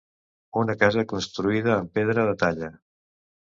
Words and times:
Una 0.61 0.75
casa 0.83 1.03
construïda 1.11 1.75
amb 1.75 1.93
pedra 1.99 2.27
de 2.33 2.37
talla. 2.47 2.75